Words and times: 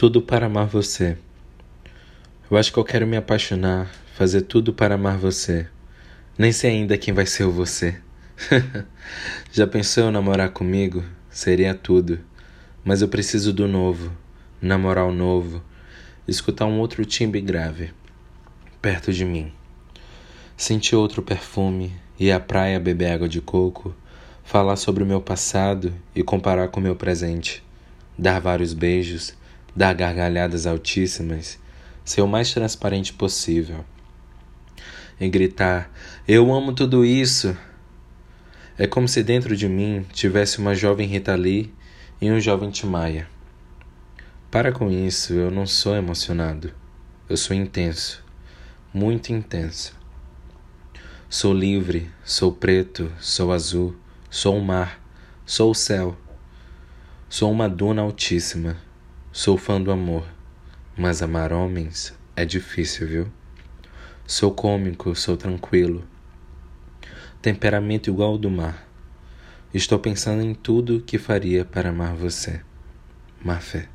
Tudo 0.00 0.22
para 0.22 0.46
amar 0.46 0.66
você. 0.66 1.18
Eu 2.50 2.56
acho 2.56 2.72
que 2.72 2.78
eu 2.78 2.84
quero 2.84 3.06
me 3.06 3.18
apaixonar, 3.18 3.90
fazer 4.14 4.40
tudo 4.40 4.72
para 4.72 4.94
amar 4.94 5.18
você. 5.18 5.68
Nem 6.38 6.52
sei 6.52 6.70
ainda 6.70 6.96
quem 6.96 7.12
vai 7.12 7.26
ser 7.26 7.44
o 7.44 7.52
você. 7.52 8.00
Já 9.52 9.66
pensou 9.66 10.08
em 10.08 10.12
namorar 10.12 10.52
comigo? 10.52 11.04
Seria 11.28 11.74
tudo. 11.74 12.18
Mas 12.82 13.02
eu 13.02 13.08
preciso 13.08 13.52
do 13.52 13.68
novo, 13.68 14.10
namorar 14.58 15.04
o 15.04 15.12
novo, 15.12 15.62
escutar 16.26 16.64
um 16.64 16.78
outro 16.78 17.04
timbre 17.04 17.42
grave 17.42 17.92
perto 18.80 19.12
de 19.12 19.26
mim. 19.26 19.52
Sentir 20.56 20.96
outro 20.96 21.20
perfume, 21.20 21.92
ir 22.18 22.32
à 22.32 22.40
praia 22.40 22.80
beber 22.80 23.12
água 23.12 23.28
de 23.28 23.42
coco, 23.42 23.94
falar 24.44 24.76
sobre 24.76 25.02
o 25.02 25.06
meu 25.06 25.20
passado 25.20 25.92
e 26.14 26.22
comparar 26.22 26.68
com 26.68 26.80
o 26.80 26.82
meu 26.82 26.96
presente, 26.96 27.62
dar 28.16 28.40
vários 28.40 28.72
beijos, 28.72 29.38
dar 29.74 29.94
gargalhadas 29.94 30.66
altíssimas, 30.66 31.58
ser 32.04 32.22
o 32.22 32.28
mais 32.28 32.52
transparente 32.52 33.12
possível. 33.12 33.84
E 35.20 35.28
gritar: 35.28 35.90
Eu 36.26 36.52
amo 36.52 36.72
tudo 36.72 37.04
isso! 37.04 37.56
É 38.78 38.86
como 38.86 39.06
se 39.06 39.22
dentro 39.22 39.54
de 39.54 39.68
mim 39.68 40.06
tivesse 40.12 40.58
uma 40.58 40.74
jovem 40.74 41.06
Rita 41.06 41.34
Lee 41.34 41.72
e 42.20 42.30
um 42.30 42.40
jovem 42.40 42.70
Timaya. 42.70 43.28
Para 44.50 44.72
com 44.72 44.90
isso, 44.90 45.34
eu 45.34 45.50
não 45.50 45.66
sou 45.66 45.94
emocionado. 45.94 46.72
Eu 47.28 47.36
sou 47.36 47.54
intenso, 47.54 48.24
muito 48.92 49.32
intenso. 49.32 49.94
Sou 51.28 51.52
livre, 51.52 52.10
sou 52.24 52.50
preto, 52.50 53.12
sou 53.20 53.52
azul, 53.52 53.94
sou 54.28 54.56
o 54.56 54.64
mar, 54.64 55.00
sou 55.44 55.70
o 55.70 55.74
céu. 55.74 56.16
Sou 57.28 57.52
uma 57.52 57.68
duna 57.68 58.02
altíssima 58.02 58.76
Sou 59.32 59.56
fã 59.56 59.80
do 59.80 59.92
amor, 59.92 60.26
mas 60.98 61.22
amar 61.22 61.52
homens 61.52 62.12
é 62.34 62.44
difícil, 62.44 63.06
viu? 63.06 63.26
Sou 64.26 64.52
cômico, 64.52 65.14
sou 65.14 65.36
tranquilo. 65.36 66.04
Temperamento 67.40 68.10
igual 68.10 68.32
ao 68.32 68.38
do 68.38 68.50
mar. 68.50 68.88
Estou 69.72 70.00
pensando 70.00 70.42
em 70.42 70.52
tudo 70.52 71.00
que 71.00 71.16
faria 71.16 71.64
para 71.64 71.90
amar 71.90 72.16
você. 72.16 72.60
Má 73.40 73.60
fé. 73.60 73.88